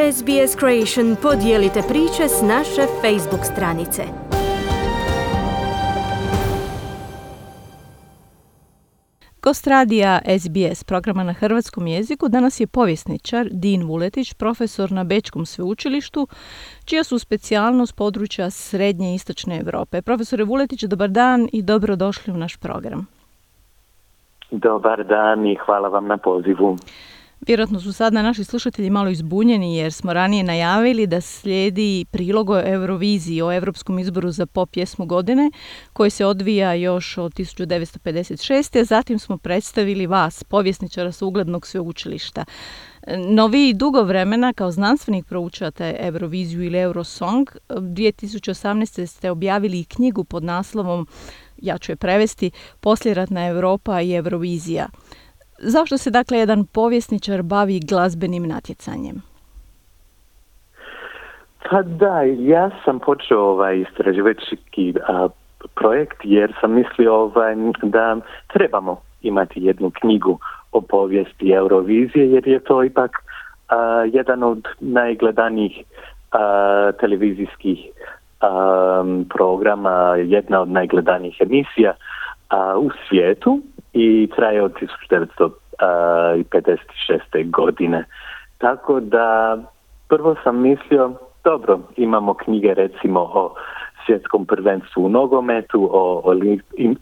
SBS 0.00 0.56
Creation 0.58 1.16
podijelite 1.22 1.80
priče 1.88 2.28
s 2.28 2.42
naše 2.42 2.82
Facebook 3.00 3.44
stranice. 3.44 4.02
Gost 9.42 9.66
radija 9.66 10.20
SBS 10.38 10.84
programa 10.84 11.24
na 11.24 11.32
hrvatskom 11.32 11.86
jeziku 11.86 12.28
danas 12.28 12.60
je 12.60 12.66
povjesničar 12.66 13.48
Din 13.50 13.82
Vuletić, 13.82 14.34
profesor 14.34 14.92
na 14.92 15.04
Bečkom 15.04 15.46
sveučilištu, 15.46 16.28
čija 16.84 17.04
su 17.04 17.18
specijalnost 17.18 17.96
područja 17.96 18.50
Srednje 18.50 19.12
i 19.12 19.14
Istočne 19.14 19.60
Europe. 19.60 20.02
Profesore 20.02 20.44
Vuletić, 20.44 20.82
dobar 20.82 21.08
dan 21.08 21.48
i 21.52 21.62
dobrodošli 21.62 22.32
u 22.32 22.36
naš 22.36 22.56
program. 22.56 23.06
Dobar 24.50 25.04
dan 25.04 25.46
i 25.46 25.56
hvala 25.66 25.88
vam 25.88 26.06
na 26.06 26.16
pozivu. 26.16 26.76
Vjerojatno 27.46 27.80
su 27.80 27.92
sada 27.92 28.22
naši 28.22 28.44
slušatelji 28.44 28.90
malo 28.90 29.10
izbunjeni 29.10 29.76
jer 29.76 29.92
smo 29.92 30.12
ranije 30.12 30.44
najavili 30.44 31.06
da 31.06 31.20
slijedi 31.20 32.04
prilog 32.10 32.50
o 32.50 32.62
Euroviziji, 32.66 33.42
o 33.42 33.52
Europskom 33.52 33.98
izboru 33.98 34.30
za 34.30 34.46
pop 34.46 34.70
pjesmu 34.70 35.06
godine 35.06 35.50
koji 35.92 36.10
se 36.10 36.26
odvija 36.26 36.74
još 36.74 37.18
od 37.18 37.34
1956. 37.34 38.84
Zatim 38.84 39.18
smo 39.18 39.38
predstavili 39.38 40.06
vas, 40.06 40.44
povjesničara 40.44 41.12
sa 41.12 41.26
uglednog 41.26 41.66
sveučilišta. 41.66 42.44
No 43.28 43.46
vi 43.46 43.74
dugo 43.74 44.02
vremena 44.02 44.52
kao 44.52 44.70
znanstvenik 44.70 45.26
proučavate 45.26 45.96
Euroviziju 45.98 46.62
ili 46.62 46.78
Eurosong. 46.78 47.50
2018. 47.68 49.06
ste 49.06 49.30
objavili 49.30 49.84
knjigu 49.84 50.24
pod 50.24 50.44
naslovom, 50.44 51.06
ja 51.56 51.78
ću 51.78 51.92
je 51.92 51.96
prevesti, 51.96 52.50
Posljeratna 52.80 53.46
Europa 53.46 54.00
i 54.00 54.12
Eurovizija. 54.12 54.88
Zašto 55.62 55.98
se 55.98 56.10
dakle 56.10 56.38
jedan 56.38 56.64
povjesničar 56.64 57.42
bavi 57.42 57.80
glazbenim 57.88 58.46
natjecanjem? 58.48 59.22
Pa 61.70 61.82
da, 61.82 62.22
ja 62.38 62.70
sam 62.84 62.98
počeo 62.98 63.40
ovaj 63.40 63.80
istraživački 63.80 64.94
projekt 65.74 66.18
jer 66.24 66.54
sam 66.60 66.72
mislio 66.72 67.14
ovaj, 67.14 67.54
da 67.82 68.16
trebamo 68.52 69.00
imati 69.22 69.64
jednu 69.64 69.90
knjigu 69.90 70.38
o 70.72 70.80
povijesti 70.80 71.52
Eurovizije 71.52 72.30
jer 72.30 72.48
je 72.48 72.60
to 72.60 72.84
ipak 72.84 73.10
a, 73.68 73.76
jedan 74.12 74.42
od 74.42 74.68
najgledanijih 74.80 75.82
televizijskih 77.00 77.78
programa, 79.34 80.16
jedna 80.16 80.60
od 80.60 80.68
najgledanijih 80.68 81.36
emisija 81.40 81.94
u 82.78 82.90
svijetu 83.08 83.60
i 83.92 84.28
traje 84.36 84.62
od 84.62 84.74
1956. 85.80 87.50
godine. 87.50 88.04
Tako 88.58 89.00
da 89.00 89.58
prvo 90.08 90.34
sam 90.44 90.60
mislio, 90.62 91.12
dobro, 91.44 91.80
imamo 91.96 92.34
knjige 92.34 92.74
recimo 92.74 93.20
o 93.20 93.54
svjetskom 94.06 94.46
prvenstvu 94.46 95.04
u 95.04 95.08
nogometu, 95.08 95.88
o, 95.92 96.34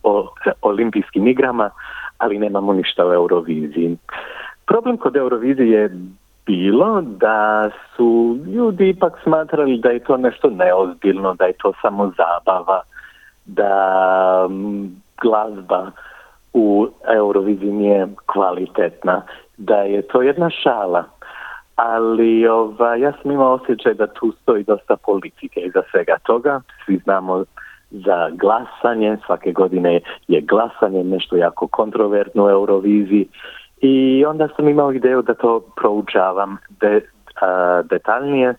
o 0.03 0.29
olimpijskim 0.63 1.27
igrama, 1.27 1.71
ali 2.19 2.39
nemamo 2.39 2.73
ništa 2.73 3.07
o 3.07 3.15
Euroviziji. 3.15 3.97
Problem 4.67 4.97
kod 4.97 5.17
Eurovizije 5.17 5.81
je 5.81 5.91
bilo 6.47 7.01
da 7.01 7.71
su 7.97 8.39
ljudi 8.47 8.89
ipak 8.89 9.13
smatrali 9.23 9.79
da 9.79 9.89
je 9.89 9.99
to 9.99 10.17
nešto 10.17 10.51
neozbiljno, 10.51 11.35
da 11.35 11.45
je 11.45 11.53
to 11.53 11.73
samo 11.83 12.13
zabava, 12.17 12.81
da 13.47 14.49
glazba 15.23 15.91
u 16.53 16.89
Euroviziji 17.15 17.73
nije 17.73 18.07
kvalitetna, 18.27 19.23
da 19.57 19.77
je 19.77 20.03
to 20.03 20.23
jedna 20.23 20.51
šala. 20.51 21.05
Ali 21.77 22.49
ova, 22.49 22.97
ja 22.97 23.13
sam 23.23 23.31
imao 23.31 23.53
osjećaj 23.53 23.95
da 23.95 24.07
tu 24.07 24.33
stoji 24.43 24.65
dosta 24.65 24.97
politike 24.97 25.61
iza 25.61 25.83
svega 25.91 26.17
toga. 26.23 26.61
Svi 26.85 26.97
znamo 27.05 27.45
za 27.91 28.31
glasanje, 28.31 29.17
svake 29.27 29.53
godine 29.53 30.01
je 30.29 30.41
glasanje 30.41 31.05
nešto 31.05 31.37
jako 31.37 31.67
kontrovertno 31.67 32.45
u 32.45 32.51
Euroviziji 32.51 33.29
i 33.81 34.25
onda 34.25 34.49
sam 34.57 34.69
imao 34.69 34.93
ideju 34.93 35.23
da 35.23 35.35
to 35.35 35.61
proučavam 35.77 36.57
de, 36.81 37.01
detaljnije 37.85 38.55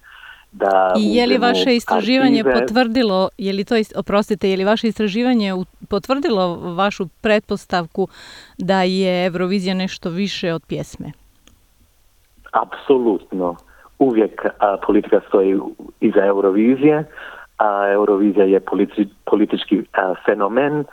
da 0.52 0.94
I 0.98 1.16
je 1.16 1.28
li 1.28 1.38
vaše 1.38 1.76
istraživanje 1.76 2.44
potvrdilo, 2.44 3.30
je 3.38 3.54
li 3.54 3.64
to, 3.64 3.76
oprostite, 3.96 4.50
je 4.50 4.58
li 4.58 4.64
vaše 4.64 4.88
istraživanje 4.88 5.54
potvrdilo 5.90 6.56
vašu 6.76 7.08
pretpostavku 7.22 8.08
da 8.58 8.84
je 8.84 9.26
Eurovizija 9.26 9.74
nešto 9.74 10.10
više 10.10 10.54
od 10.54 10.66
pjesme? 10.68 11.12
Apsolutno. 12.52 13.56
Uvijek 14.00 14.46
politika 14.86 15.22
stoji 15.28 15.60
iza 16.00 16.26
Eurovizije, 16.26 17.04
a 17.58 17.92
Eurovizija 17.94 18.46
je 18.46 18.62
politički 19.26 19.84
fenomen 20.26 20.84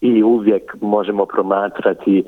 i 0.00 0.22
uvijek 0.22 0.76
možemo 0.80 1.26
promatrati 1.26 2.24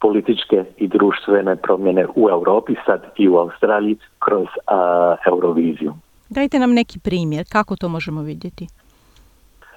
političke 0.00 0.64
i 0.76 0.88
društvene 0.88 1.56
promjene 1.56 2.06
u 2.14 2.28
Europi, 2.30 2.74
sad 2.86 3.02
i 3.16 3.28
u 3.28 3.36
Australiji, 3.36 3.96
kroz 4.18 4.46
Euroviziju. 5.26 5.94
Dajte 6.30 6.58
nam 6.58 6.74
neki 6.74 6.98
primjer, 6.98 7.44
kako 7.52 7.76
to 7.76 7.88
možemo 7.88 8.22
vidjeti? 8.22 8.66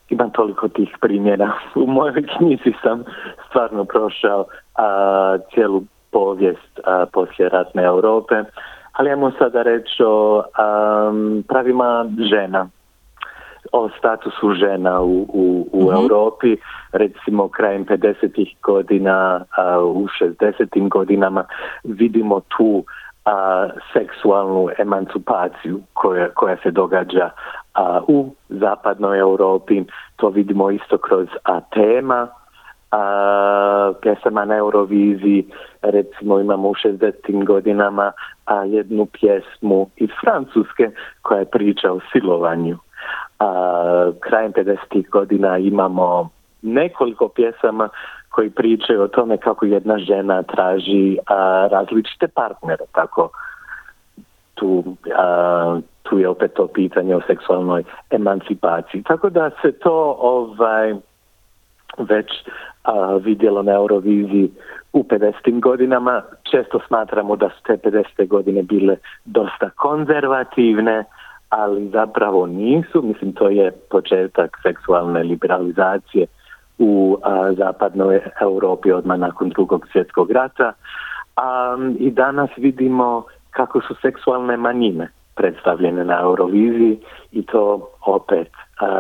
Imam 0.10 0.32
toliko 0.32 0.68
tih 0.68 0.90
primjera. 1.02 1.52
U 1.76 1.88
mojoj 1.88 2.24
knjizi 2.38 2.74
sam 2.84 3.04
stvarno 3.50 3.86
prošao 3.86 4.46
a, 4.76 5.38
cijelu 5.54 5.84
povijest 6.12 6.80
a, 6.84 7.06
poslije 7.14 7.50
ratne 7.50 7.84
Europe, 7.84 8.36
ali 8.92 9.10
ajmo 9.10 9.32
sada 9.40 9.62
reći 9.62 10.04
o 10.06 10.44
pravima 11.48 12.06
žena, 12.30 12.70
o 13.72 13.90
statusu 13.98 14.54
žena 14.54 15.02
u, 15.02 15.22
u, 15.22 15.68
u 15.72 15.84
mhm. 15.84 15.96
Europi, 15.96 16.58
recimo 16.92 17.48
krajem 17.48 17.86
50. 17.86 18.56
godina, 18.62 19.46
a, 19.58 19.80
u 19.80 20.08
60. 20.22 20.90
godinama 20.90 21.46
vidimo 21.84 22.40
tu 22.58 22.84
a, 23.26 23.70
seksualnu 23.94 24.70
emancipaciju 24.78 25.82
koja, 25.94 26.30
koja 26.30 26.58
se 26.64 26.72
događa 26.72 27.30
a, 27.74 28.02
u 28.08 28.36
zapadnoj 28.50 29.20
Europi. 29.20 29.84
To 30.16 30.30
vidimo 30.30 30.72
isto 30.72 30.98
kroz 30.98 31.28
a, 31.44 31.62
tema 31.62 32.28
a, 32.92 33.94
pjesama 34.02 34.46
na 34.46 34.56
Euroviziji. 34.56 35.46
Recimo 35.82 36.40
imamo 36.40 36.70
u 36.70 36.74
60. 36.74 37.46
godinama 37.46 38.12
a, 38.46 38.64
jednu 38.64 39.06
pjesmu 39.06 39.90
iz 39.96 40.10
Francuske 40.22 40.92
koja 41.22 41.46
priča 41.46 41.92
o 41.92 42.00
silovanju. 42.12 42.78
A, 43.40 44.12
krajem 44.20 44.54
50. 44.54 45.10
godina 45.10 45.58
imamo 45.58 46.30
nekoliko 46.62 47.28
pjesama 47.28 47.90
koji 48.34 48.50
pričaju 48.50 49.02
o 49.02 49.08
tome 49.08 49.38
kako 49.38 49.66
jedna 49.66 49.98
žena 49.98 50.44
traži 50.44 51.18
a, 51.26 51.68
različite 51.72 52.28
partnere, 52.28 52.86
tako 52.92 53.30
tu, 54.54 54.84
a, 55.16 55.80
tu 56.04 56.20
je 56.20 56.30
opet 56.30 56.54
to 56.54 56.68
pitanje 56.68 57.16
o 57.16 57.22
seksualnoj 57.28 57.84
emancipaciji. 58.10 59.04
Tako 59.04 59.30
da 59.30 59.50
se 59.62 59.72
to 59.72 60.18
ovaj 60.20 60.94
već 61.98 62.28
a, 62.84 63.20
vidjelo 63.24 63.62
na 63.62 63.72
Euroviziji 63.72 64.52
u 64.94 65.04
50. 65.04 65.60
godinama. 65.60 66.22
Često 66.52 66.80
smatramo 66.88 67.36
da 67.36 67.50
su 67.50 67.64
te 67.64 67.78
50. 67.78 68.28
godine 68.28 68.64
bile 68.64 68.96
dosta 69.26 69.70
konzervativne, 69.70 71.04
ali 71.50 71.90
zapravo 71.90 72.46
nisu. 72.48 73.02
Mislim, 73.02 73.34
to 73.34 73.50
je 73.50 73.72
početak 73.90 74.58
seksualne 74.64 75.24
liberalizacije 75.24 76.28
u 76.80 77.18
zapadnoj 77.58 78.22
Europi 78.42 78.92
odmah 78.92 79.20
nakon 79.20 79.50
drugog 79.50 79.88
svjetskog 79.92 80.32
rata. 80.32 80.74
A, 81.36 81.78
I 82.00 82.12
danas 82.12 82.50
vidimo 82.58 83.24
kako 83.52 83.82
su 83.82 83.96
seksualne 84.02 84.58
manjine 84.58 85.12
predstavljene 85.36 86.06
na 86.06 86.20
Euroviziji 86.22 87.00
i 87.32 87.46
to 87.46 87.90
opet 88.06 88.48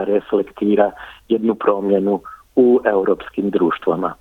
reflektira 0.05 0.91
jednu 1.27 1.55
promjenu 1.55 2.21
u 2.55 2.79
europskim 2.85 3.49
društvama. 3.49 4.13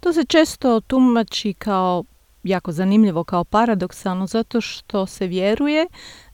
To 0.00 0.12
se 0.12 0.24
često 0.24 0.80
tumači 0.80 1.54
kao 1.54 2.04
jako 2.42 2.72
zanimljivo 2.72 3.24
kao 3.24 3.44
paradoksalno 3.44 4.26
zato 4.26 4.60
što 4.60 5.06
se 5.06 5.26
vjeruje 5.26 5.86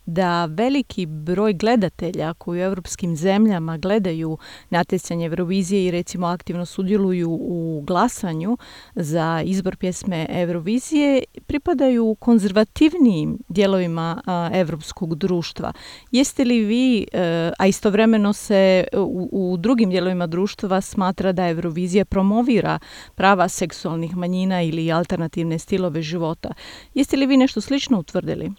da 0.09 0.45
veliki 0.45 1.07
broj 1.07 1.53
gledatelja 1.53 2.35
koji 2.35 2.61
u 2.61 2.65
europskim 2.65 3.17
zemljama 3.17 3.79
gledaju 3.79 4.39
natjecanje 4.71 5.27
Eurovizije 5.27 5.87
i 5.87 5.91
recimo 5.91 6.27
aktivno 6.27 6.67
sudjeluju 6.67 7.31
u 7.31 7.85
glasanju 7.87 8.59
za 8.95 9.43
izbor 9.45 9.77
pjesme 9.77 10.27
Eurovizije 10.29 11.23
pripadaju 11.47 12.17
konzervativnijim 12.21 13.39
dijelovima 13.49 14.23
europskog 14.53 15.15
društva. 15.15 15.73
Jeste 16.11 16.45
li 16.45 16.65
vi, 16.65 17.07
e, 17.13 17.53
a 17.59 17.67
istovremeno 17.67 18.33
se 18.33 18.85
u, 18.97 19.29
u 19.33 19.57
drugim 19.57 19.91
dijelovima 19.91 20.27
društva 20.27 20.81
smatra 20.81 21.33
da 21.33 21.49
Eurovizija 21.49 22.05
promovira 22.05 22.79
prava 23.15 23.49
seksualnih 23.49 24.17
manjina 24.17 24.63
ili 24.63 24.93
alternativne 24.93 25.59
stilove 25.59 26.03
života. 26.03 26.55
Jeste 26.95 27.17
li 27.17 27.27
vi 27.27 27.37
nešto 27.37 27.61
slično 27.61 27.99
utvrdili? 27.99 28.53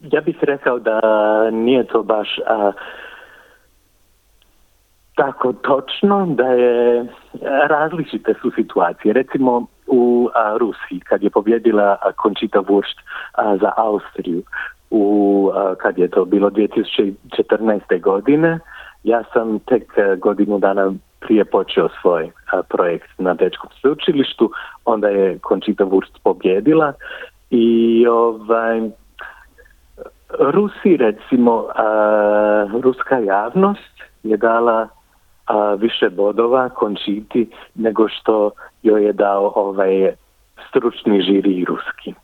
Ja 0.00 0.20
bih 0.20 0.36
rekao 0.42 0.78
da 0.78 1.00
nije 1.50 1.84
to 1.84 2.02
baš 2.02 2.38
a, 2.46 2.72
tako 5.14 5.52
točno 5.52 6.26
da 6.26 6.46
je 6.46 7.06
različite 7.68 8.34
su 8.42 8.50
situacije. 8.50 9.12
Recimo 9.12 9.66
u 9.86 10.28
a, 10.34 10.56
Rusiji 10.58 11.00
kad 11.00 11.22
je 11.22 11.30
pobjedila 11.30 11.96
Končita 12.16 12.58
Wurst 12.58 12.98
za 13.60 13.72
Austriju 13.76 14.42
u, 14.90 15.50
kad 15.78 15.98
je 15.98 16.08
to 16.08 16.24
bilo 16.24 16.50
2014. 16.50 18.00
godine 18.00 18.58
ja 19.04 19.22
sam 19.32 19.58
tek 19.58 19.92
godinu 20.18 20.58
dana 20.58 20.92
prije 21.20 21.44
počeo 21.44 21.88
svoj 22.00 22.30
projekt 22.68 23.08
na 23.18 23.34
Bečkom 23.34 23.70
sveučilištu, 23.80 24.50
onda 24.84 25.08
je 25.08 25.38
Končita 25.38 25.84
Wurst 25.84 26.18
pobjedila 26.22 26.92
i 27.50 28.06
ovaj 28.06 28.90
Rusi 30.40 30.96
recimo 30.96 31.64
ruska 32.82 33.18
javnost 33.18 34.00
je 34.22 34.36
dala 34.36 34.88
više 35.78 36.10
bodova 36.10 36.68
Končiti 36.68 37.50
nego 37.74 38.08
što 38.08 38.50
joj 38.82 39.04
je 39.04 39.12
dao 39.12 39.52
ovaj 39.56 40.14
stručni 40.68 41.22
žiri 41.22 41.64
ruski. 41.64 42.14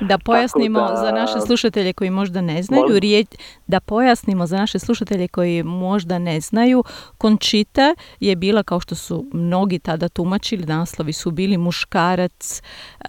Da 0.00 0.18
pojasnimo 0.18 0.80
da, 0.80 0.96
za 0.96 1.10
naše 1.10 1.40
slušatelje 1.40 1.92
koji 1.92 2.10
možda 2.10 2.40
ne 2.40 2.62
znaju, 2.62 2.98
riječ, 3.00 3.26
da 3.66 3.80
pojasnimo 3.80 4.46
za 4.46 4.56
naše 4.56 4.78
slušatelje 4.78 5.28
koji 5.28 5.62
možda 5.62 6.18
ne 6.18 6.40
znaju, 6.40 6.84
Končita 7.18 7.94
je 8.20 8.36
bila, 8.36 8.62
kao 8.62 8.80
što 8.80 8.94
su 8.94 9.24
mnogi 9.32 9.78
tada 9.78 10.08
tumačili, 10.08 10.66
naslovi 10.66 11.12
su 11.12 11.30
bili 11.30 11.56
muškarac, 11.56 12.62
uh, 12.98 13.08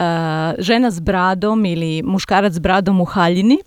žena 0.60 0.92
s 0.92 1.00
bradom 1.00 1.66
ili 1.66 2.04
muškarac 2.04 2.54
s 2.54 2.60
bradom 2.60 3.02
u 3.02 3.06
haljini, 3.06 3.58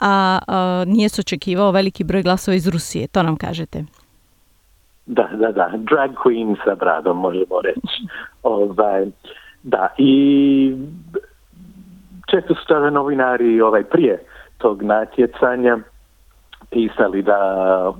a 0.00 0.38
uh, 0.48 0.92
nije 0.92 1.08
se 1.08 1.20
očekivao 1.20 1.70
veliki 1.70 2.04
broj 2.04 2.22
glasova 2.22 2.54
iz 2.54 2.68
Rusije, 2.68 3.08
to 3.08 3.22
nam 3.22 3.36
kažete. 3.36 3.84
Da, 5.06 5.28
da, 5.32 5.52
da, 5.52 5.70
drag 5.76 6.10
queen 6.24 6.56
sa 6.64 6.74
bradom 6.74 7.16
možemo 7.16 7.60
reći. 7.62 8.02
ovaj, 8.42 9.06
da, 9.62 9.88
i 9.98 10.74
često 12.30 12.54
su 12.54 12.66
tada 12.68 12.90
novinari 12.90 13.60
ovaj, 13.60 13.84
prije 13.84 14.24
tog 14.58 14.82
natjecanja 14.82 15.78
pisali 16.70 17.22
da 17.22 17.92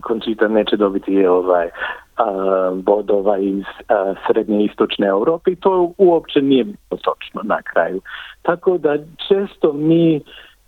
Končita 0.00 0.48
neće 0.48 0.76
dobiti 0.76 1.26
ovaj 1.26 1.68
bodova 2.74 3.38
iz 3.38 3.64
srednje 4.26 4.60
i 4.60 4.64
istočne 4.64 5.06
Europe 5.06 5.50
i 5.50 5.56
to 5.56 5.92
uopće 5.98 6.42
nije 6.42 6.66
točno 6.88 7.40
na 7.44 7.62
kraju. 7.62 8.00
Tako 8.42 8.78
da 8.78 8.96
često 9.28 9.72
mi 9.72 10.20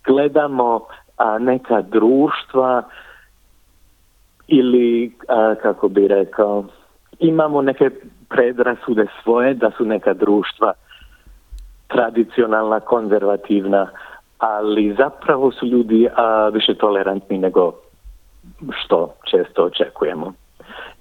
gledamo 0.04 0.80
neka 1.40 1.82
društva 1.82 2.82
ili 4.48 5.12
kako 5.62 5.88
bi 5.88 6.08
rekao 6.08 6.64
imamo 7.20 7.62
neke 7.62 7.90
predrasude 8.28 9.06
svoje 9.22 9.54
da 9.54 9.70
su 9.76 9.84
neka 9.84 10.14
društva 10.14 10.72
tradicionalna, 11.88 12.80
konzervativna, 12.80 13.88
ali 14.38 14.94
zapravo 14.98 15.52
su 15.52 15.66
ljudi 15.66 16.08
a, 16.16 16.48
više 16.48 16.74
tolerantni 16.74 17.38
nego 17.38 17.72
što 18.72 19.14
često 19.30 19.64
očekujemo. 19.64 20.32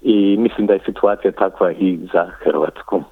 I 0.02 0.36
mislim 0.38 0.66
da 0.66 0.72
je 0.72 0.80
situacija 0.84 1.32
takva 1.32 1.72
i 1.72 1.98
za 2.12 2.26
Hrvatsku. 2.30 3.02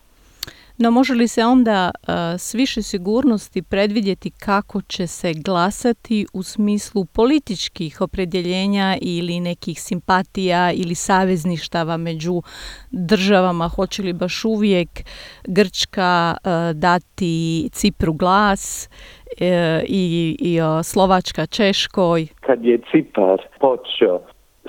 No 0.81 0.91
može 0.91 1.15
li 1.15 1.29
se 1.29 1.45
onda 1.45 1.91
uh, 1.95 2.15
s 2.39 2.55
više 2.55 2.83
sigurnosti 2.83 3.63
predvidjeti 3.63 4.31
kako 4.31 4.83
će 4.83 5.07
se 5.07 5.33
glasati 5.45 6.27
u 6.35 6.43
smislu 6.43 7.05
političkih 7.05 8.01
opredjeljenja 8.01 8.97
ili 9.03 9.41
nekih 9.41 9.81
simpatija 9.81 10.73
ili 10.73 10.95
savezništava 10.95 11.97
među 11.97 12.43
državama? 12.91 13.69
Hoće 13.69 14.03
li 14.03 14.13
baš 14.13 14.45
uvijek 14.45 14.89
Grčka 15.47 16.35
uh, 16.37 16.51
dati 16.77 17.69
Cipru 17.73 18.13
glas 18.13 18.89
uh, 18.89 19.47
i, 19.89 20.37
i 20.41 20.59
Slovačka 20.85 21.47
Češkoj? 21.47 22.27
Kad 22.41 22.65
je 22.65 22.79
Cipar 22.91 23.39
počeo 23.61 24.21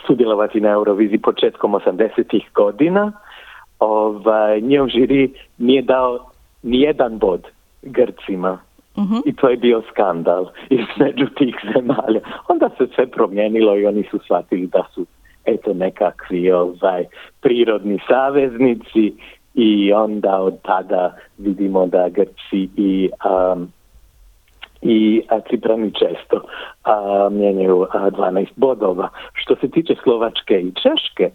sudjelovati 0.07 0.61
na 0.61 0.69
Euroviziji 0.69 1.19
početkom 1.19 1.71
80. 1.71 2.41
godina, 2.55 3.11
ovaj, 3.79 4.61
njihov 4.61 4.87
žiri 4.87 5.33
nije 5.57 5.81
dao 5.81 6.19
nijedan 6.63 7.17
bod 7.17 7.47
Grcima. 7.81 8.59
Uh-huh. 8.95 9.21
I 9.25 9.35
to 9.35 9.49
je 9.49 9.57
bio 9.57 9.81
skandal 9.91 10.45
između 10.69 11.25
tih 11.37 11.55
zemalja. 11.73 12.19
Onda 12.47 12.69
se 12.77 12.87
sve 12.95 13.07
promijenilo 13.07 13.77
i 13.77 13.85
oni 13.85 14.03
su 14.11 14.19
shvatili 14.19 14.67
da 14.67 14.83
su 14.93 15.05
eto 15.45 15.73
nekakvi 15.73 16.51
ovaj, 16.51 17.05
prirodni 17.41 17.99
saveznici 18.07 19.13
i 19.53 19.93
onda 19.93 20.41
od 20.41 20.61
tada 20.61 21.15
vidimo 21.37 21.87
da 21.87 22.09
Grci 22.09 22.69
i 22.77 23.09
um, 23.53 23.71
i 24.81 25.21
Ciprani 25.49 25.91
često 25.93 26.41
a, 26.83 27.29
mijenjaju 27.31 27.87
a, 27.91 28.09
12 28.09 28.47
bodova. 28.55 29.09
Što 29.33 29.55
se 29.55 29.69
tiče 29.69 29.95
Slovačke 30.03 30.61
i 30.61 30.71
Češke, 30.71 31.29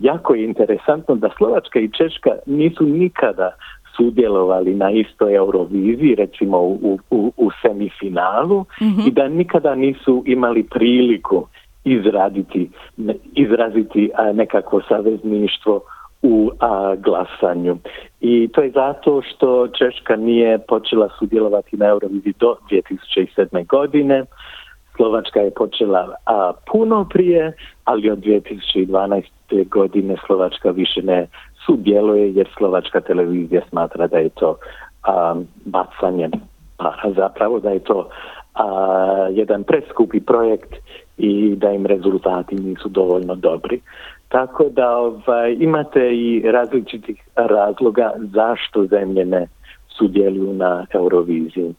jako 0.00 0.34
je 0.34 0.44
interesantno 0.44 1.14
da 1.14 1.30
Slovačka 1.36 1.78
i 1.78 1.90
Češka 1.92 2.30
nisu 2.46 2.84
nikada 2.84 3.50
sudjelovali 3.96 4.74
na 4.74 4.90
istoj 4.90 5.34
Euroviziji, 5.34 6.14
recimo 6.14 6.58
u, 6.58 6.98
u, 7.10 7.32
u 7.36 7.50
semifinalu 7.62 8.60
mm-hmm. 8.60 9.06
i 9.06 9.10
da 9.10 9.28
nikada 9.28 9.74
nisu 9.74 10.22
imali 10.26 10.62
priliku 10.62 11.46
izraditi, 11.84 12.70
izraziti 13.34 14.10
nekakvo 14.34 14.80
savezništvo 14.88 15.80
u 16.22 16.50
a, 16.60 16.94
glasanju. 16.96 17.76
I 18.20 18.48
to 18.48 18.62
je 18.62 18.70
zato 18.70 19.22
što 19.22 19.68
Češka 19.68 20.16
nije 20.16 20.58
počela 20.58 21.08
sudjelovati 21.18 21.76
na 21.76 21.86
Euroviziji 21.86 22.34
do 22.40 22.56
2007. 22.70 23.66
godine. 23.66 24.24
Slovačka 25.00 25.40
je 25.40 25.50
počela 25.50 26.14
a, 26.26 26.52
puno 26.72 27.06
prije, 27.08 27.52
ali 27.84 28.10
od 28.10 28.18
2012. 28.18 29.22
godine 29.68 30.16
Slovačka 30.26 30.70
više 30.70 31.02
ne 31.02 31.26
sudjeluje 31.66 32.34
jer 32.34 32.48
Slovačka 32.56 33.00
televizija 33.00 33.62
smatra 33.68 34.06
da 34.06 34.18
je 34.18 34.28
to 34.28 34.56
a, 35.02 35.34
bacanje 35.64 36.30
para 36.76 37.12
zapravo, 37.16 37.60
da 37.60 37.70
je 37.70 37.78
to 37.78 38.08
a, 38.54 39.28
jedan 39.30 39.64
preskupi 39.64 40.20
projekt 40.20 40.74
i 41.18 41.54
da 41.56 41.70
im 41.70 41.86
rezultati 41.86 42.54
nisu 42.54 42.88
dovoljno 42.88 43.34
dobri. 43.34 43.80
Tako 44.28 44.68
da 44.68 44.96
ovaj, 44.96 45.56
imate 45.60 46.16
i 46.16 46.42
različitih 46.50 47.22
razloga 47.36 48.12
zašto 48.18 48.86
zemlje 48.86 49.24
ne 49.24 49.46
sudjeluju 49.88 50.52
na 50.52 50.86
Euroviziji. 50.94 51.74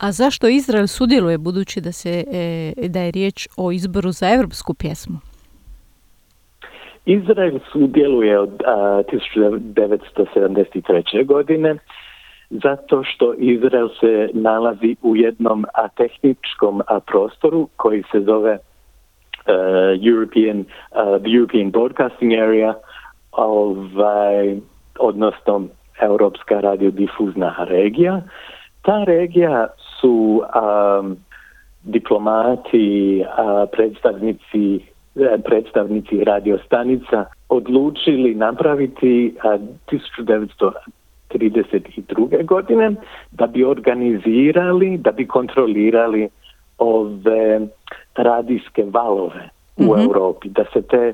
A 0.00 0.12
zašto 0.12 0.48
Izrael 0.48 0.86
sudjeluje 0.86 1.38
budući 1.38 1.80
da 1.80 1.92
se 1.92 2.24
e, 2.32 2.72
da 2.88 3.00
je 3.00 3.10
riječ 3.10 3.48
o 3.56 3.72
izboru 3.72 4.12
za 4.12 4.30
evropsku 4.30 4.74
pjesmu? 4.74 5.18
Izrael 7.06 7.58
sudjeluje 7.72 8.38
od 8.38 8.62
a, 8.66 9.02
1973. 9.12 11.26
godine 11.26 11.76
zato 12.50 13.04
što 13.04 13.34
Izrael 13.38 13.88
se 14.00 14.28
nalazi 14.32 14.96
u 15.02 15.16
jednom 15.16 15.66
a, 15.74 15.88
tehničkom 15.88 16.82
a, 16.86 17.00
prostoru 17.00 17.68
koji 17.76 18.02
se 18.12 18.20
zove 18.20 18.52
uh, 18.52 18.58
European, 20.12 20.64
the 21.20 21.30
European 21.36 21.70
Broadcasting 21.70 22.32
Area, 22.32 22.74
ovaj, 23.32 24.56
odnosno 24.98 25.62
Europska 26.00 26.60
radiodifuzna 26.60 27.64
regija. 27.68 28.22
Ta 28.82 29.04
regija 29.04 29.66
su 30.00 30.42
um, 30.42 31.16
diplomati, 31.82 33.22
uh, 33.22 33.68
predstavnici 33.72 34.80
e, 35.16 35.38
predstavnici 35.44 36.24
radiostanica 36.24 37.24
odlučili 37.48 38.34
napraviti 38.34 39.34
uh, 39.36 39.60
1932. 41.30 42.44
godine 42.44 42.94
da 43.30 43.46
bi 43.46 43.64
organizirali, 43.64 44.98
da 44.98 45.12
bi 45.12 45.26
kontrolirali 45.26 46.28
ove 46.78 47.60
radijske 48.16 48.84
valove 48.86 49.48
u 49.76 49.82
mm-hmm. 49.82 50.02
Europi, 50.02 50.48
da 50.48 50.64
se 50.72 50.82
te 50.82 51.12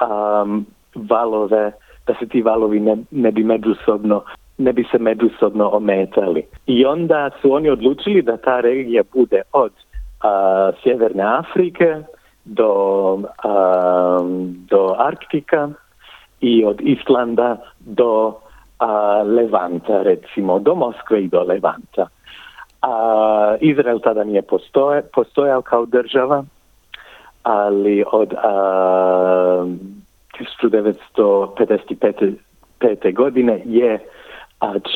um, 0.00 0.66
valove, 0.94 1.72
da 2.06 2.14
se 2.18 2.26
ti 2.26 2.42
valovi 2.42 2.80
ne, 2.80 2.96
ne 3.10 3.32
bi 3.32 3.44
međusobno 3.44 4.24
ne 4.58 4.72
bi 4.72 4.84
se 4.90 4.98
međusobno 4.98 5.70
ometali. 5.72 6.46
I 6.66 6.84
onda 6.84 7.30
su 7.42 7.52
oni 7.52 7.70
odlučili 7.70 8.22
da 8.22 8.36
ta 8.36 8.60
regija 8.60 9.02
bude 9.14 9.42
od 9.52 9.72
uh, 9.72 10.74
Sjeverne 10.82 11.22
Afrike 11.22 11.96
do, 12.44 13.14
um, 13.14 13.24
do 14.70 14.94
Arktika 14.98 15.68
i 16.40 16.64
od 16.64 16.80
Islanda 16.80 17.56
do 17.80 18.26
uh, 18.26 18.34
Levanta, 19.24 20.02
recimo, 20.02 20.58
do 20.58 20.74
Moskve 20.74 21.22
i 21.22 21.28
do 21.28 21.42
Levanta. 21.42 22.06
A, 22.82 23.56
Izrael 23.60 23.98
tada 23.98 24.24
nije 24.24 24.42
postoje, 24.42 25.02
postojao 25.02 25.62
kao 25.62 25.86
država, 25.86 26.44
ali 27.42 28.04
od 28.12 28.34
a, 28.34 29.66
1955. 30.58 33.14
godine 33.14 33.62
je 33.64 33.94
a, 33.94 33.98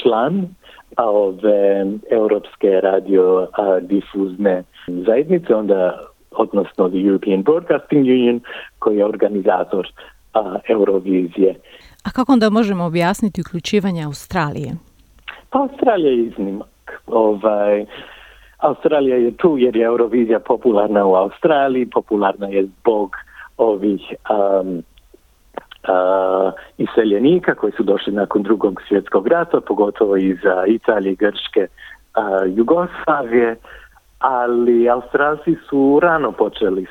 član 0.03 0.49
ove 0.97 1.87
europske 2.11 2.81
radio 2.81 3.47
difuzne 3.81 4.63
zajednice, 4.87 5.55
onda 5.55 5.99
odnosno 6.31 6.89
the 6.89 6.99
European 6.99 7.43
Broadcasting 7.43 8.07
Union 8.07 8.41
koji 8.79 8.97
je 8.97 9.05
organizator 9.05 9.89
a, 10.35 10.59
Eurovizije. 10.69 11.55
A 12.05 12.11
kako 12.11 12.33
onda 12.33 12.51
možemo 12.51 12.85
objasniti 12.85 13.41
uključivanje 13.41 14.05
Australije? 14.05 14.73
Pa 15.51 15.59
Australija 15.59 16.11
je 16.11 16.25
iznimak. 16.25 17.03
Ovaj, 17.07 17.87
Australija 18.59 19.17
je 19.17 19.37
tu 19.37 19.59
jer 19.59 19.77
je 19.77 19.85
Eurovizija 19.85 20.41
popularna 20.41 21.07
u 21.07 21.15
Australiji, 21.15 21.87
popularna 21.87 22.49
je 22.49 22.67
zbog 22.67 23.17
ovih 23.57 24.01
um, 24.11 24.83
uh, 25.89 26.53
iseljenika 26.79 27.55
koji 27.55 27.73
su 27.73 27.83
došli 27.83 28.13
nakon 28.13 28.43
drugog 28.43 28.83
svjetskog 28.89 29.27
rata, 29.27 29.61
pogotovo 29.61 30.17
iz 30.17 30.39
Italije, 30.67 31.15
Grčke, 31.15 31.67
Jugoslavije, 32.57 33.57
ali 34.19 34.89
Australci 34.89 35.57
su 35.69 36.01
rano 36.03 36.33
počeli 36.33 36.87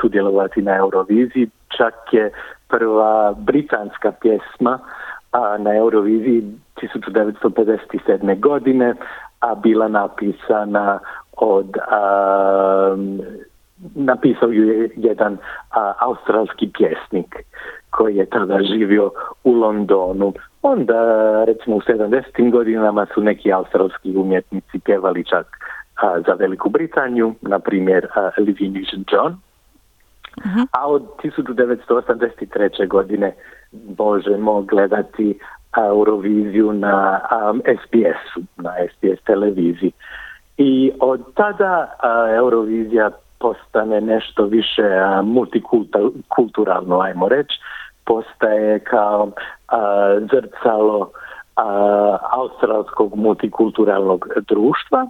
sudjelovati 0.00 0.62
na 0.62 0.76
Euroviziji, 0.76 1.50
čak 1.76 1.94
je 2.12 2.30
prva 2.68 3.34
britanska 3.38 4.12
pjesma 4.12 4.78
a, 5.32 5.56
na 5.58 5.76
Euroviziji 5.76 6.42
1957. 6.76 8.40
godine 8.40 8.94
a 9.40 9.54
bila 9.54 9.88
napisana 9.88 10.98
od 11.36 11.76
a, 11.90 12.96
napisao 13.94 14.48
ju 14.48 14.68
je 14.68 14.90
jedan 14.96 15.38
a, 15.70 15.92
australski 16.00 16.70
pjesnik 16.72 17.36
koji 17.98 18.16
je 18.16 18.26
tada 18.26 18.58
živio 18.62 19.10
u 19.44 19.52
Londonu. 19.52 20.32
Onda 20.62 20.98
recimo 21.44 21.76
u 21.76 21.80
70. 21.80 22.50
godinama 22.50 23.06
su 23.14 23.22
neki 23.22 23.52
australski 23.52 24.16
umjetnici 24.16 24.78
pjevali 24.84 25.24
čak 25.24 25.46
a, 25.96 26.20
za 26.26 26.32
Veliku 26.32 26.68
Britaniju, 26.68 27.34
na 27.40 27.58
primjer 27.58 28.06
Living 28.38 28.76
John. 29.12 29.36
Uh-huh. 30.36 30.66
A 30.72 30.88
od 30.88 31.02
1983. 31.22 32.88
godine 32.88 33.34
možemo 33.98 34.62
gledati 34.62 35.38
Euroviziju 35.76 36.72
na 36.72 37.20
um, 37.50 37.62
SBS-u, 37.82 38.40
na 38.56 38.72
SBS 38.90 39.24
televiziji. 39.24 39.92
I 40.56 40.92
od 41.00 41.34
tada 41.34 41.86
uh, 41.86 42.36
Eurovizija 42.36 43.10
postane 43.38 44.00
nešto 44.00 44.44
više 44.44 44.82
multikulturalno, 45.22 47.00
ajmo 47.00 47.28
reći, 47.28 47.60
postaje 48.08 48.78
kao 48.78 49.22
uh, 49.24 49.32
zrcalo 50.30 50.98
uh, 50.98 52.18
australskog 52.30 53.16
multikulturalnog 53.16 54.28
društva. 54.48 55.06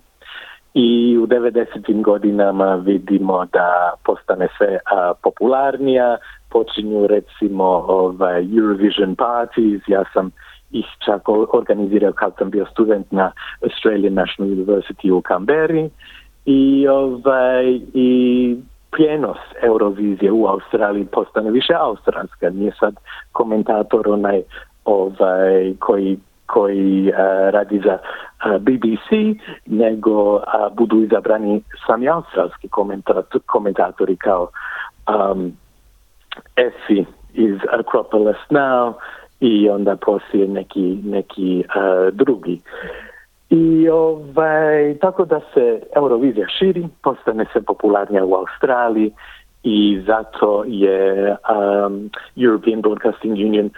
I 0.75 1.19
u 1.19 1.26
90. 1.26 2.02
godinama 2.02 2.75
vidimo 2.75 3.45
da 3.52 3.93
postane 4.05 4.49
sve 4.59 4.78
a, 4.85 5.12
popularnija, 5.23 6.17
počinju 6.50 7.07
recimo 7.07 7.64
ovaj, 7.88 8.59
Eurovision 8.59 9.17
parties, 9.17 9.83
ja 9.87 10.05
sam 10.12 10.31
ih 10.73 10.87
čak 11.07 11.28
organizirao 11.52 12.12
kad 12.12 12.33
sam 12.38 12.50
bio 12.50 12.67
student 12.67 13.12
na 13.12 13.33
Australian 13.62 14.14
National 14.14 14.52
University 14.52 15.12
u 15.12 15.23
Canberri. 15.28 15.90
I, 16.45 16.88
ovaj, 16.88 17.81
i 17.95 18.57
prijenos 18.90 19.38
Eurovizije 19.62 20.33
u 20.33 20.47
Australiji 20.47 21.07
postane 21.12 21.50
više 21.50 21.75
australska, 21.75 22.50
nije 22.50 22.73
sad 22.80 22.95
komentator 23.33 24.09
onaj 24.09 24.42
ovaj, 24.85 25.75
koji 25.78 26.18
koji 26.47 27.09
uh, 27.09 27.14
radi 27.50 27.80
za 27.85 27.99
uh, 27.99 28.62
BBC, 28.62 29.38
nego 29.66 30.35
uh, 30.35 30.42
budu 30.76 31.02
izabrani 31.02 31.62
sami 31.87 32.09
australski 32.09 32.68
komentator, 32.68 33.40
komentatori 33.47 34.16
kao 34.16 34.49
um, 35.09 35.52
Effie 36.57 37.04
iz 37.35 37.57
Acropolis 37.73 38.37
Now 38.50 38.92
i 39.40 39.71
onda 39.71 39.97
poslije 39.97 40.49
neki, 40.49 40.99
neki 41.04 41.64
drugi. 42.12 42.61
I 43.50 43.88
ovaj, 43.88 44.99
tako 45.00 45.25
da 45.25 45.40
se 45.55 45.81
Eurovizija 45.97 46.47
širi, 46.59 46.88
postane 47.02 47.47
se 47.52 47.62
popularnija 47.62 48.25
u 48.25 48.35
Australiji 48.35 49.12
i 49.62 50.02
zato 50.07 50.64
je 50.67 51.31
um, 51.31 52.11
European 52.37 52.81
Broadcasting 52.81 53.35
Union 53.35 53.71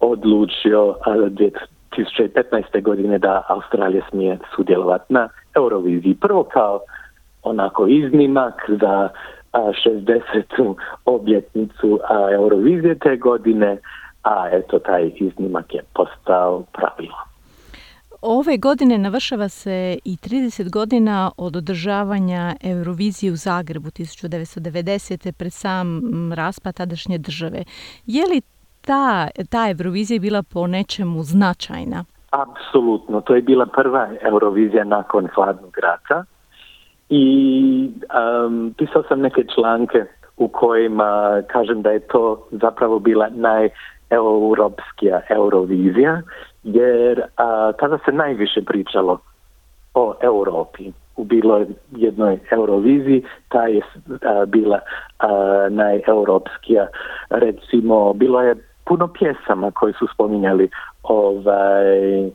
odlučio 0.00 0.88
uh, 0.88 0.96
2015. 1.06 2.82
godine 2.82 3.18
da 3.18 3.42
Australija 3.48 4.02
smije 4.10 4.38
sudjelovati 4.56 5.12
na 5.12 5.28
Euroviziji. 5.54 6.14
Prvo 6.20 6.44
kao 6.44 6.80
onako 7.42 7.86
iznimak 7.86 8.54
za 8.68 9.08
60. 9.52 10.74
obljetnicu 11.04 12.00
Eurovizije 12.32 12.94
te 12.94 13.16
godine, 13.16 13.76
a 14.22 14.48
eto 14.52 14.78
taj 14.78 15.10
iznimak 15.14 15.74
je 15.74 15.82
postao 15.94 16.62
pravilo. 16.72 17.35
Ove 18.22 18.56
godine 18.56 18.98
navršava 18.98 19.48
se 19.48 19.98
i 20.04 20.16
30 20.16 20.70
godina 20.70 21.30
od 21.36 21.56
održavanja 21.56 22.54
Eurovizije 22.64 23.32
u 23.32 23.36
Zagrebu 23.36 23.88
1990. 23.88 25.32
pred 25.32 25.52
sam 25.52 26.00
raspad 26.32 26.74
tadašnje 26.74 27.18
države. 27.18 27.64
Je 28.06 28.22
li 28.26 28.40
ta, 28.80 29.28
ta 29.50 29.70
Eurovizija 29.70 30.20
bila 30.20 30.42
po 30.42 30.66
nečemu 30.66 31.22
značajna? 31.22 32.04
Apsolutno, 32.30 33.20
to 33.20 33.34
je 33.34 33.42
bila 33.42 33.66
prva 33.66 34.08
Eurovizija 34.22 34.84
nakon 34.84 35.28
hladnog 35.34 35.78
rata 35.78 36.24
i 37.08 37.90
um, 38.46 38.74
pisao 38.78 39.02
sam 39.08 39.20
neke 39.20 39.44
članke 39.54 40.04
u 40.36 40.48
kojima 40.48 41.42
kažem 41.48 41.82
da 41.82 41.90
je 41.90 42.00
to 42.00 42.48
zapravo 42.50 42.98
bila 42.98 43.28
najeuropskija 43.34 45.20
Eurovizija, 45.30 46.22
jer 46.66 47.22
a, 47.36 47.72
tada 47.72 47.98
se 48.04 48.12
najviše 48.12 48.62
pričalo 48.62 49.18
o 49.94 50.14
Europi. 50.20 50.92
U 51.16 51.24
bilo 51.24 51.66
jednoj 51.90 52.38
Euroviziji, 52.50 53.24
ta 53.48 53.66
je 53.66 53.80
a, 53.80 54.44
bila 54.46 54.80
a, 55.18 55.28
najeuropskija. 55.70 56.86
Recimo, 57.30 58.12
bilo 58.12 58.42
je 58.42 58.56
puno 58.84 59.08
pjesama 59.08 59.70
koji 59.70 59.92
su 59.92 60.06
spominjali 60.14 60.70
ovaj 61.02 62.24
um, 62.24 62.30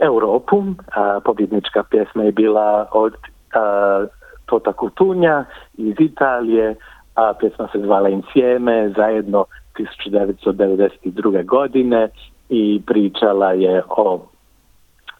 Europu, 0.00 0.64
a 0.92 1.20
pobjednička 1.24 1.82
pjesma 1.90 2.22
je 2.22 2.32
bila 2.32 2.86
od 2.92 3.14
a, 3.54 4.06
Tota 4.46 4.72
Kutunja 4.72 5.44
iz 5.74 5.94
Italije, 5.98 6.74
a 7.14 7.32
pjesma 7.38 7.68
se 7.72 7.78
zvala 7.78 8.08
Insieme, 8.08 8.92
zajedno 8.96 9.44
1992. 9.78 11.44
godine 11.44 12.08
i 12.48 12.82
pričala 12.86 13.52
je 13.52 13.82
o 13.88 14.26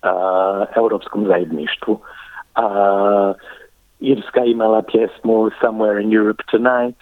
a, 0.02 0.64
europskom 0.76 1.26
zajedništvu. 1.26 2.00
A, 2.54 3.32
Irska 4.00 4.44
imala 4.44 4.82
pjesmu 4.82 5.50
Somewhere 5.60 6.02
in 6.02 6.12
Europe 6.12 6.42
Tonight, 6.50 7.00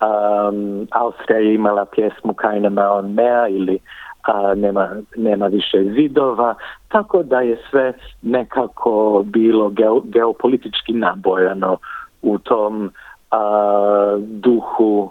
um, 0.00 0.88
Austrija 0.90 1.38
je 1.38 1.54
imala 1.54 1.84
pjesmu 1.84 2.34
Kajnama 2.34 2.90
on 2.90 3.12
mea 3.12 3.48
ili 3.48 3.78
a, 4.22 4.54
nema, 4.54 4.88
nema 5.16 5.46
više 5.46 5.84
zidova, 5.94 6.54
tako 6.88 7.22
da 7.22 7.40
je 7.40 7.58
sve 7.70 7.92
nekako 8.22 9.22
bilo 9.26 9.68
geo, 9.68 10.00
geopolitički 10.00 10.92
nabojano 10.92 11.76
u 12.22 12.38
tom 12.38 12.90
a, 13.30 14.16
duhu 14.18 15.10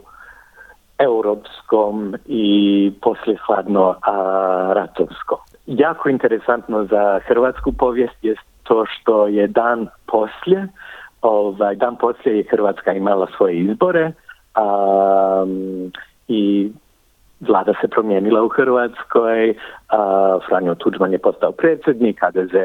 europskom 1.04 2.16
i 2.26 2.92
poslije 3.02 3.38
hladno 3.46 3.96
a, 4.02 4.74
ratovskom. 4.76 5.38
Jako 5.66 6.10
interesantno 6.10 6.86
za 6.86 7.20
hrvatsku 7.28 7.72
povijest 7.72 8.16
je 8.22 8.36
to 8.64 8.86
što 8.86 9.28
je 9.28 9.48
dan 9.48 9.88
poslije, 10.06 10.68
ovaj, 11.22 11.76
dan 11.76 11.96
poslije 11.96 12.38
je 12.38 12.48
Hrvatska 12.52 12.94
imala 12.94 13.28
svoje 13.38 13.56
izbore, 13.56 14.12
um, 14.58 15.92
i 16.28 16.72
vlada 17.40 17.74
se 17.82 17.88
promijenila 17.88 18.44
u 18.44 18.48
Hrvatskoj, 18.48 19.56
a, 19.90 20.40
Franjo 20.50 20.76
Tuđman 20.76 21.12
je 21.12 21.20
postao 21.20 21.52
predsjednik, 21.52 22.20
HDZ 22.22 22.56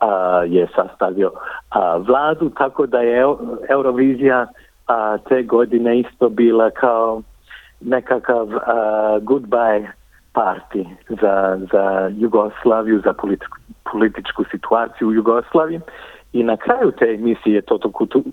a, 0.00 0.42
je 0.46 0.68
sastavio 0.76 1.32
a, 1.70 1.96
vladu, 1.96 2.50
tako 2.50 2.86
da 2.86 3.00
je 3.00 3.22
Eurovizija 3.68 4.46
a, 4.86 5.18
te 5.18 5.42
godine 5.42 6.00
isto 6.00 6.28
bila 6.28 6.70
kao 6.70 7.22
nekakav 7.80 8.48
a, 8.56 9.18
goodbye 9.22 9.86
parti 10.32 10.86
za, 11.08 11.58
za 11.72 12.10
Jugoslaviju, 12.16 13.00
za 13.04 13.12
političku, 13.12 13.56
političku 13.92 14.44
situaciju 14.50 15.08
u 15.08 15.12
Jugoslaviji. 15.12 15.80
I 16.32 16.42
na 16.42 16.56
kraju 16.56 16.90
te 16.90 17.04
emisije 17.04 17.62
Toto, 17.62 17.90
Kutu, 17.90 18.24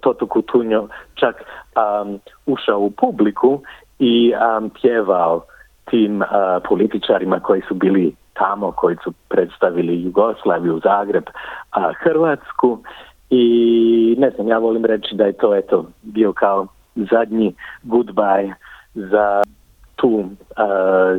Toto 0.00 0.26
Kutunjo 0.26 0.88
čak 1.14 1.42
um, 1.42 2.20
ušao 2.46 2.78
u 2.78 2.90
publiku 2.90 3.60
i 3.98 4.32
um, 4.34 4.70
pjevao 4.70 5.44
tim 5.90 6.22
uh, 6.22 6.28
političarima 6.68 7.40
koji 7.40 7.62
su 7.68 7.74
bili 7.74 8.14
tamo, 8.32 8.72
koji 8.72 8.96
su 9.04 9.12
predstavili 9.28 10.02
Jugoslaviju, 10.02 10.80
Zagreb, 10.84 11.24
a 11.70 11.92
Hrvatsku 11.92 12.78
i 13.30 14.16
ne 14.18 14.30
znam, 14.30 14.48
ja 14.48 14.58
volim 14.58 14.84
reći 14.84 15.14
da 15.14 15.24
je 15.24 15.32
to 15.32 15.54
eto 15.54 15.84
bio 16.02 16.32
kao 16.32 16.66
zadnji 16.94 17.54
goodbye 17.82 18.54
za 18.94 19.42
tu 19.96 20.08
uh, 20.08 20.26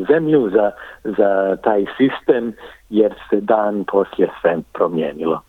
zemlju, 0.08 0.50
za, 0.50 0.72
za 1.04 1.58
taj 1.64 1.86
sistem, 1.98 2.54
jer 2.90 3.14
se 3.30 3.42
dan 3.42 3.84
poslije 3.92 4.30
sve 4.42 4.58
promijenilo. 4.74 5.42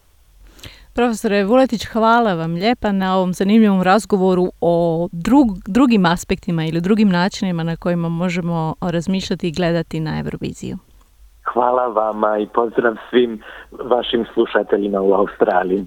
Profesore 0.95 1.45
Vuletić, 1.45 1.85
hvala 1.87 2.35
vam 2.35 2.55
lijepa 2.55 2.93
na 2.93 3.17
ovom 3.17 3.33
zanimljivom 3.33 3.83
razgovoru 3.83 4.47
o 4.61 5.09
drug, 5.13 5.47
drugim 5.67 6.07
aspektima 6.07 6.65
ili 6.65 6.81
drugim 6.81 7.09
načinima 7.09 7.63
na 7.63 7.77
kojima 7.77 8.09
možemo 8.09 8.75
razmišljati 8.81 9.49
i 9.49 9.53
gledati 9.53 10.01
na 10.01 10.19
Euroviziju. 10.19 10.77
Hvala 11.53 11.87
vama 11.87 12.39
i 12.39 12.47
pozdrav 12.47 12.97
svim 13.11 13.43
vašim 13.85 14.27
slušateljima 14.35 15.01
u 15.01 15.13
Australiji. 15.13 15.87